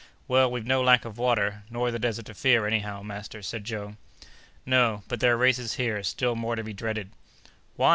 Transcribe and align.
"Well, 0.27 0.49
we've 0.51 0.65
no 0.65 0.81
lack 0.81 1.05
of 1.05 1.19
water, 1.19 1.61
nor 1.69 1.91
the 1.91 1.99
desert 1.99 2.25
to 2.25 2.33
fear, 2.33 2.65
anyhow, 2.65 3.03
master," 3.03 3.43
said 3.43 3.65
Joe. 3.65 3.97
"No; 4.65 5.03
but 5.07 5.19
there 5.19 5.35
are 5.35 5.37
races 5.37 5.75
here 5.75 6.01
still 6.01 6.33
more 6.35 6.55
to 6.55 6.63
be 6.63 6.73
dreaded." 6.73 7.11
"Why!" 7.75 7.89